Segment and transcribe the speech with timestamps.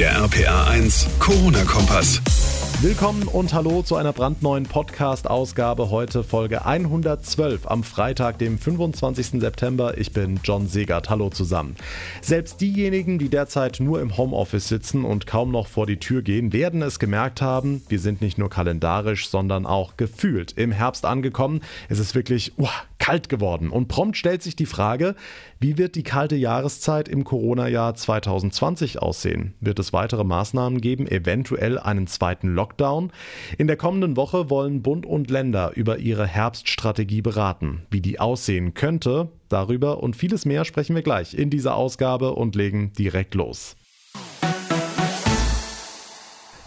[0.00, 2.22] Der RPA 1 Corona-Kompass.
[2.80, 5.90] Willkommen und hallo zu einer brandneuen Podcast-Ausgabe.
[5.90, 9.42] Heute Folge 112 am Freitag, dem 25.
[9.42, 9.98] September.
[9.98, 11.10] Ich bin John Segert.
[11.10, 11.76] Hallo zusammen.
[12.22, 16.54] Selbst diejenigen, die derzeit nur im Homeoffice sitzen und kaum noch vor die Tür gehen,
[16.54, 17.82] werden es gemerkt haben.
[17.90, 21.60] Wir sind nicht nur kalendarisch, sondern auch gefühlt im Herbst angekommen.
[21.90, 22.68] Es ist wirklich uh,
[23.00, 23.70] kalt geworden.
[23.70, 25.16] Und prompt stellt sich die Frage,
[25.58, 29.54] wie wird die kalte Jahreszeit im Corona-Jahr 2020 aussehen?
[29.58, 33.10] Wird es weitere Maßnahmen geben, eventuell einen zweiten Lockdown?
[33.58, 37.82] In der kommenden Woche wollen Bund und Länder über ihre Herbststrategie beraten.
[37.90, 42.54] Wie die aussehen könnte, darüber und vieles mehr sprechen wir gleich in dieser Ausgabe und
[42.54, 43.74] legen direkt los.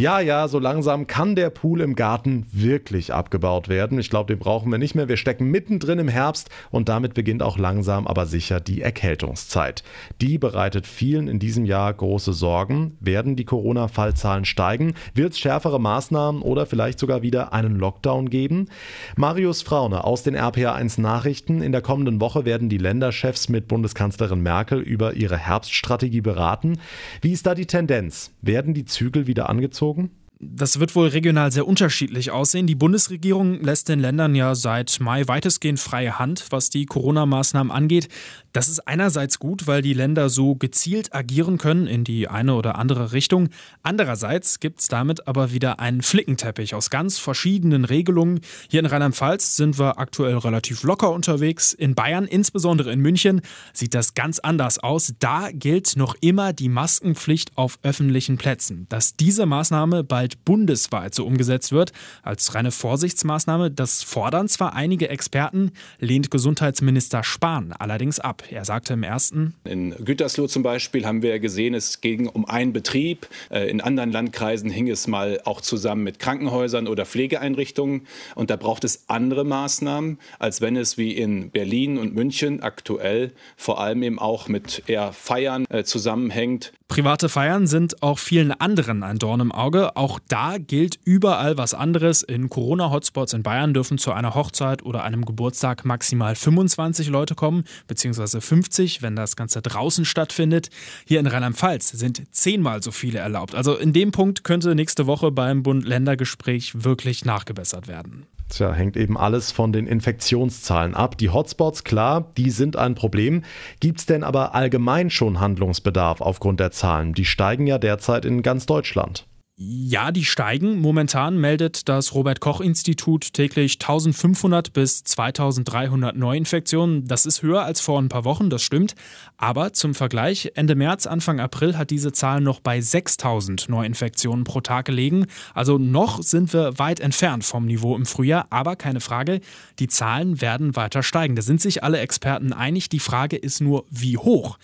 [0.00, 3.98] Ja, ja, so langsam kann der Pool im Garten wirklich abgebaut werden.
[3.98, 5.10] Ich glaube, den brauchen wir nicht mehr.
[5.10, 9.82] Wir stecken mittendrin im Herbst und damit beginnt auch langsam aber sicher die Erkältungszeit.
[10.22, 12.96] Die bereitet vielen in diesem Jahr große Sorgen.
[13.00, 14.94] Werden die Corona-Fallzahlen steigen?
[15.12, 18.70] Wird es schärfere Maßnahmen oder vielleicht sogar wieder einen Lockdown geben?
[19.18, 21.60] Marius Fraune aus den RPA1 Nachrichten.
[21.60, 26.78] In der kommenden Woche werden die Länderchefs mit Bundeskanzlerin Merkel über ihre Herbststrategie beraten.
[27.20, 28.30] Wie ist da die Tendenz?
[28.40, 29.89] Werden die Zügel wieder angezogen?
[29.94, 30.19] Gezogen?
[30.42, 32.66] Das wird wohl regional sehr unterschiedlich aussehen.
[32.66, 38.08] Die Bundesregierung lässt den Ländern ja seit Mai weitestgehend freie Hand, was die Corona-Maßnahmen angeht.
[38.54, 42.76] Das ist einerseits gut, weil die Länder so gezielt agieren können in die eine oder
[42.76, 43.50] andere Richtung.
[43.82, 48.40] Andererseits gibt es damit aber wieder einen Flickenteppich aus ganz verschiedenen Regelungen.
[48.70, 51.74] Hier in Rheinland-Pfalz sind wir aktuell relativ locker unterwegs.
[51.74, 53.42] In Bayern, insbesondere in München,
[53.74, 55.12] sieht das ganz anders aus.
[55.18, 58.86] Da gilt noch immer die Maskenpflicht auf öffentlichen Plätzen.
[58.88, 61.92] Dass diese Maßnahme bald bald bundesweit so umgesetzt wird.
[62.22, 68.42] Als reine Vorsichtsmaßnahme, das fordern zwar einige Experten, lehnt Gesundheitsminister Spahn allerdings ab.
[68.50, 69.54] Er sagte im ersten.
[69.64, 73.28] In Gütersloh zum Beispiel haben wir gesehen, es ging um einen Betrieb.
[73.50, 78.06] Äh, in anderen Landkreisen hing es mal auch zusammen mit Krankenhäusern oder Pflegeeinrichtungen.
[78.34, 83.32] Und da braucht es andere Maßnahmen, als wenn es wie in Berlin und München aktuell
[83.56, 86.72] vor allem eben auch mit eher Feiern äh, zusammenhängt.
[86.90, 89.94] Private Feiern sind auch vielen anderen ein Dorn im Auge.
[89.96, 92.24] Auch da gilt überall was anderes.
[92.24, 97.62] In Corona-Hotspots in Bayern dürfen zu einer Hochzeit oder einem Geburtstag maximal 25 Leute kommen,
[97.86, 100.68] beziehungsweise 50, wenn das Ganze draußen stattfindet.
[101.06, 103.54] Hier in Rheinland-Pfalz sind zehnmal so viele erlaubt.
[103.54, 108.26] Also in dem Punkt könnte nächste Woche beim Bund-Länder-Gespräch wirklich nachgebessert werden.
[108.50, 111.16] Tja, hängt eben alles von den Infektionszahlen ab.
[111.16, 113.42] Die Hotspots, klar, die sind ein Problem.
[113.78, 117.14] Gibt es denn aber allgemein schon Handlungsbedarf aufgrund der Zahlen?
[117.14, 119.26] Die steigen ja derzeit in ganz Deutschland.
[119.62, 120.80] Ja, die steigen.
[120.80, 127.06] Momentan meldet das Robert Koch Institut täglich 1500 bis 2300 Neuinfektionen.
[127.06, 128.94] Das ist höher als vor ein paar Wochen, das stimmt.
[129.36, 134.62] Aber zum Vergleich, Ende März, Anfang April hat diese Zahl noch bei 6000 Neuinfektionen pro
[134.62, 135.26] Tag gelegen.
[135.52, 138.46] Also noch sind wir weit entfernt vom Niveau im Frühjahr.
[138.48, 139.42] Aber keine Frage,
[139.78, 141.36] die Zahlen werden weiter steigen.
[141.36, 142.88] Da sind sich alle Experten einig.
[142.88, 144.56] Die Frage ist nur, wie hoch.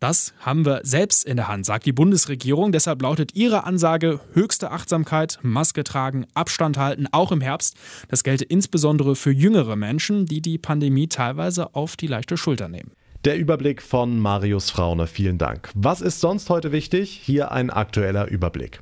[0.00, 2.70] Das haben wir selbst in der Hand, sagt die Bundesregierung.
[2.70, 7.76] Deshalb lautet ihre Ansage höchste Achtsamkeit, Maske tragen, Abstand halten, auch im Herbst.
[8.08, 12.92] Das gelte insbesondere für jüngere Menschen, die die Pandemie teilweise auf die leichte Schulter nehmen.
[13.24, 15.70] Der Überblick von Marius Fraune, vielen Dank.
[15.74, 17.20] Was ist sonst heute wichtig?
[17.24, 18.80] Hier ein aktueller Überblick.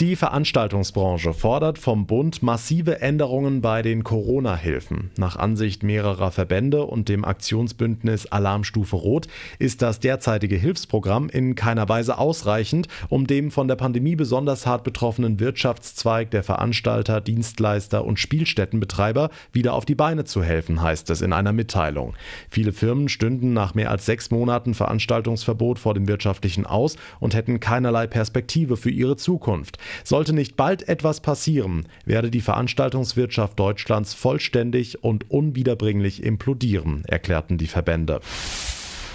[0.00, 5.10] Die Veranstaltungsbranche fordert vom Bund massive Änderungen bei den Corona-Hilfen.
[5.18, 9.26] Nach Ansicht mehrerer Verbände und dem Aktionsbündnis Alarmstufe Rot
[9.58, 14.84] ist das derzeitige Hilfsprogramm in keiner Weise ausreichend, um dem von der Pandemie besonders hart
[14.84, 21.22] betroffenen Wirtschaftszweig der Veranstalter, Dienstleister und Spielstättenbetreiber wieder auf die Beine zu helfen, heißt es
[21.22, 22.14] in einer Mitteilung.
[22.50, 27.58] Viele Firmen stünden nach mehr als sechs Monaten Veranstaltungsverbot vor dem wirtschaftlichen Aus und hätten
[27.58, 29.76] keinerlei Perspektive für ihre Zukunft.
[30.04, 37.66] Sollte nicht bald etwas passieren, werde die Veranstaltungswirtschaft Deutschlands vollständig und unwiederbringlich implodieren, erklärten die
[37.66, 38.20] Verbände.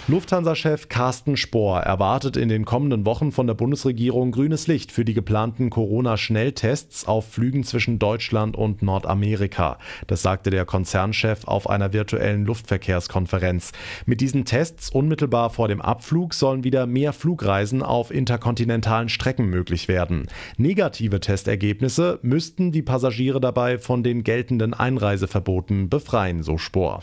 [0.09, 5.13] Lufthansa-Chef Carsten Spohr erwartet in den kommenden Wochen von der Bundesregierung grünes Licht für die
[5.13, 9.77] geplanten Corona-Schnelltests auf Flügen zwischen Deutschland und Nordamerika.
[10.07, 13.71] Das sagte der Konzernchef auf einer virtuellen Luftverkehrskonferenz.
[14.05, 19.87] Mit diesen Tests unmittelbar vor dem Abflug sollen wieder mehr Flugreisen auf interkontinentalen Strecken möglich
[19.87, 20.27] werden.
[20.57, 26.99] Negative Testergebnisse müssten die Passagiere dabei von den geltenden Einreiseverboten befreien, so Spohr.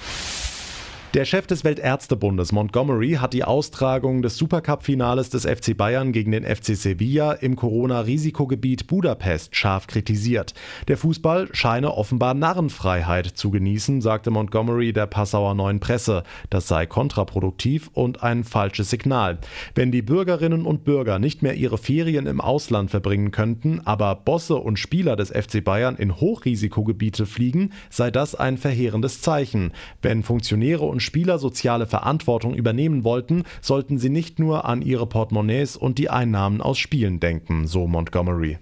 [1.12, 6.44] Der Chef des Weltärztebundes Montgomery hat die Austragung des Supercup-Finales des FC Bayern gegen den
[6.44, 10.54] FC Sevilla im Corona-Risikogebiet Budapest scharf kritisiert.
[10.86, 16.22] Der Fußball scheine offenbar Narrenfreiheit zu genießen, sagte Montgomery der Passauer Neuen Presse.
[16.48, 19.38] Das sei kontraproduktiv und ein falsches Signal.
[19.74, 24.54] Wenn die Bürgerinnen und Bürger nicht mehr ihre Ferien im Ausland verbringen könnten, aber Bosse
[24.54, 29.72] und Spieler des FC Bayern in Hochrisikogebiete fliegen, sei das ein verheerendes Zeichen.
[30.02, 35.76] Wenn Funktionäre und Spieler soziale Verantwortung übernehmen wollten, sollten sie nicht nur an ihre Portemonnaies
[35.76, 38.58] und die Einnahmen aus Spielen denken, so Montgomery.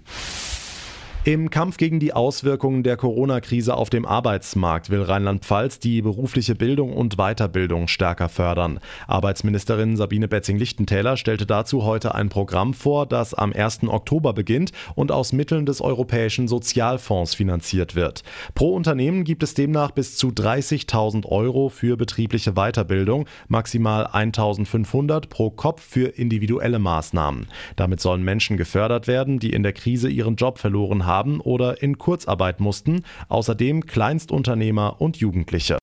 [1.29, 6.91] Im Kampf gegen die Auswirkungen der Corona-Krise auf dem Arbeitsmarkt will Rheinland-Pfalz die berufliche Bildung
[6.91, 8.79] und Weiterbildung stärker fördern.
[9.05, 13.83] Arbeitsministerin Sabine Betzing-Lichtentäler stellte dazu heute ein Programm vor, das am 1.
[13.89, 18.23] Oktober beginnt und aus Mitteln des Europäischen Sozialfonds finanziert wird.
[18.55, 25.51] Pro Unternehmen gibt es demnach bis zu 30.000 Euro für betriebliche Weiterbildung, maximal 1.500 pro
[25.51, 27.45] Kopf für individuelle Maßnahmen.
[27.75, 31.83] Damit sollen Menschen gefördert werden, die in der Krise ihren Job verloren haben haben oder
[31.83, 35.77] in Kurzarbeit mussten, außerdem Kleinstunternehmer und Jugendliche.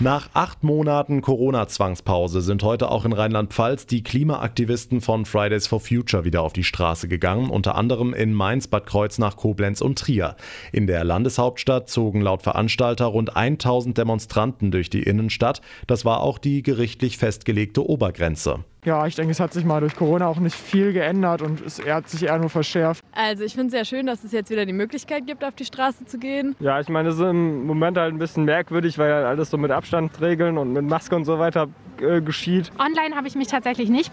[0.00, 6.24] Nach acht Monaten Corona-Zwangspause sind heute auch in Rheinland-Pfalz die Klimaaktivisten von Fridays for Future
[6.24, 10.36] wieder auf die Straße gegangen, unter anderem in Mainz, Bad Kreuznach, Koblenz und Trier.
[10.70, 15.62] In der Landeshauptstadt zogen laut Veranstalter rund 1000 Demonstranten durch die Innenstadt.
[15.88, 18.60] Das war auch die gerichtlich festgelegte Obergrenze.
[18.88, 21.78] Ja, ich denke, es hat sich mal durch Corona auch nicht viel geändert und es
[21.84, 23.04] hat sich eher nur verschärft.
[23.12, 25.66] Also ich finde es sehr schön, dass es jetzt wieder die Möglichkeit gibt, auf die
[25.66, 26.56] Straße zu gehen.
[26.58, 29.58] Ja, ich meine, es ist im Moment halt ein bisschen merkwürdig, weil halt alles so
[29.58, 31.68] mit Abstandsregeln und mit Maske und so weiter
[32.00, 32.72] äh, geschieht.
[32.78, 34.10] Online habe ich mich tatsächlich nicht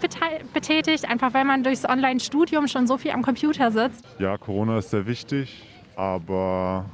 [0.52, 4.04] betätigt, einfach weil man durchs Online-Studium schon so viel am Computer sitzt.
[4.18, 5.64] Ja, Corona ist sehr wichtig,
[5.96, 6.84] aber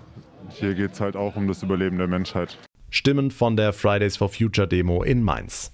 [0.51, 2.57] hier geht es halt auch um das Überleben der Menschheit.
[2.91, 5.73] Stimmen von der Fridays for Future Demo in Mainz.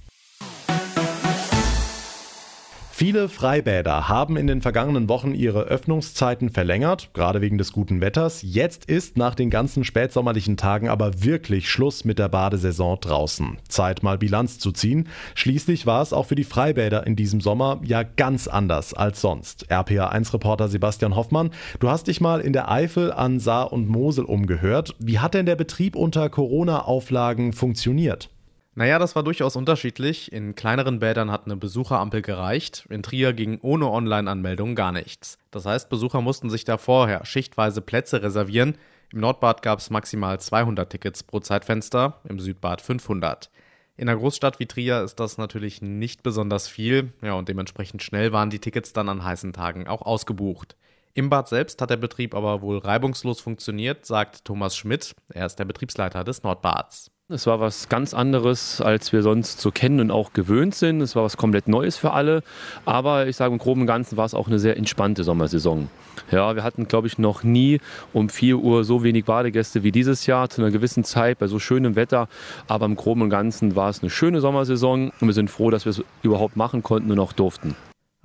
[2.98, 8.42] Viele Freibäder haben in den vergangenen Wochen ihre Öffnungszeiten verlängert, gerade wegen des guten Wetters.
[8.42, 13.58] Jetzt ist nach den ganzen spätsommerlichen Tagen aber wirklich Schluss mit der Badesaison draußen.
[13.68, 15.06] Zeit mal Bilanz zu ziehen.
[15.36, 19.70] Schließlich war es auch für die Freibäder in diesem Sommer ja ganz anders als sonst.
[19.70, 24.96] RPA1-Reporter Sebastian Hoffmann, du hast dich mal in der Eifel an Saar und Mosel umgehört.
[24.98, 28.28] Wie hat denn der Betrieb unter Corona-Auflagen funktioniert?
[28.78, 30.30] Naja, das war durchaus unterschiedlich.
[30.30, 32.86] In kleineren Bädern hat eine Besucherampel gereicht.
[32.90, 35.36] In Trier ging ohne Online-Anmeldung gar nichts.
[35.50, 38.78] Das heißt, Besucher mussten sich da vorher schichtweise Plätze reservieren.
[39.12, 43.50] Im Nordbad gab es maximal 200 Tickets pro Zeitfenster, im Südbad 500.
[43.96, 47.12] In einer Großstadt wie Trier ist das natürlich nicht besonders viel.
[47.20, 50.76] Ja, und dementsprechend schnell waren die Tickets dann an heißen Tagen auch ausgebucht.
[51.14, 55.16] Im Bad selbst hat der Betrieb aber wohl reibungslos funktioniert, sagt Thomas Schmidt.
[55.30, 57.10] Er ist der Betriebsleiter des Nordbads.
[57.30, 61.02] Es war was ganz anderes, als wir sonst so kennen und auch gewöhnt sind.
[61.02, 62.42] Es war was komplett Neues für alle.
[62.86, 65.90] Aber ich sage im Groben und Ganzen war es auch eine sehr entspannte Sommersaison.
[66.30, 67.80] Ja, wir hatten, glaube ich, noch nie
[68.14, 71.58] um 4 Uhr so wenig Badegäste wie dieses Jahr zu einer gewissen Zeit bei so
[71.58, 72.28] schönem Wetter.
[72.66, 75.84] Aber im Groben und Ganzen war es eine schöne Sommersaison und wir sind froh, dass
[75.84, 77.76] wir es überhaupt machen konnten und auch durften.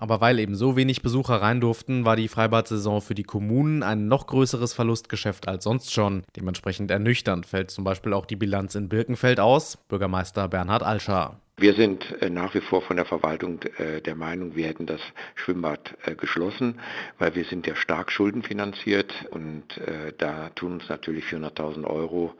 [0.03, 4.09] Aber weil eben so wenig Besucher rein durften, war die Freibad-Saison für die Kommunen ein
[4.09, 6.23] noch größeres Verlustgeschäft als sonst schon.
[6.35, 9.77] Dementsprechend ernüchternd fällt zum Beispiel auch die Bilanz in Birkenfeld aus.
[9.87, 11.39] Bürgermeister Bernhard Alscher.
[11.55, 14.99] Wir sind äh, nach wie vor von der Verwaltung äh, der Meinung, wir hätten das
[15.35, 16.81] Schwimmbad äh, geschlossen,
[17.17, 19.63] weil wir sind ja stark schuldenfinanziert und
[20.17, 22.33] da tun uns natürlich 400.000 Euro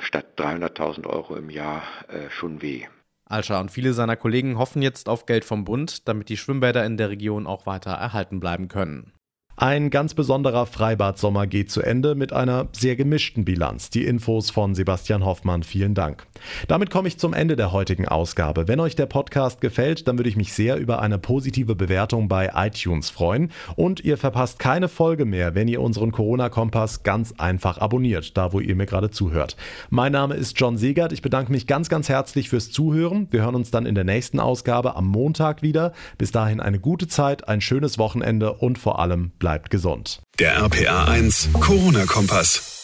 [0.00, 1.82] statt 300.000 Euro im Jahr
[2.30, 2.86] schon weh.
[3.28, 6.96] Alscher und viele seiner Kollegen hoffen jetzt auf Geld vom Bund, damit die Schwimmbäder in
[6.96, 9.12] der Region auch weiter erhalten bleiben können.
[9.60, 13.90] Ein ganz besonderer Freibad-Sommer geht zu Ende mit einer sehr gemischten Bilanz.
[13.90, 16.28] Die Infos von Sebastian Hoffmann, vielen Dank.
[16.68, 18.68] Damit komme ich zum Ende der heutigen Ausgabe.
[18.68, 22.52] Wenn euch der Podcast gefällt, dann würde ich mich sehr über eine positive Bewertung bei
[22.54, 23.50] iTunes freuen.
[23.74, 28.60] Und ihr verpasst keine Folge mehr, wenn ihr unseren Corona-Kompass ganz einfach abonniert, da wo
[28.60, 29.56] ihr mir gerade zuhört.
[29.90, 31.12] Mein Name ist John Segert.
[31.12, 33.26] Ich bedanke mich ganz, ganz herzlich fürs Zuhören.
[33.32, 35.94] Wir hören uns dann in der nächsten Ausgabe am Montag wieder.
[36.16, 40.20] Bis dahin eine gute Zeit, ein schönes Wochenende und vor allem bleibt bleibt gesund.
[40.38, 42.77] Der RPA 1 Corona-Kompass.